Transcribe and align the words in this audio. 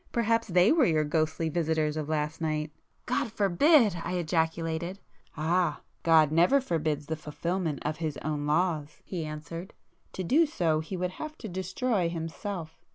Perhaps 0.11 0.47
they 0.47 0.71
were 0.71 0.85
your 0.87 1.03
ghostly 1.03 1.47
visitors 1.47 1.95
of 1.95 2.09
last 2.09 2.41
night!" 2.41 2.71
"God 3.05 3.31
forbid!" 3.31 3.97
I 4.03 4.13
ejaculated. 4.15 4.97
"Ah! 5.37 5.81
God 6.01 6.31
never 6.31 6.59
forbids 6.59 7.05
the 7.05 7.15
fulfilment 7.15 7.77
of 7.85 7.97
His 7.97 8.17
own 8.25 8.47
laws!" 8.47 9.03
he 9.05 9.23
answered—"To 9.25 10.23
do 10.23 10.47
so 10.47 10.79
He 10.79 10.97
would 10.97 11.11
have 11.11 11.37
to 11.37 11.47
destroy 11.47 12.09
Himself." 12.09 12.79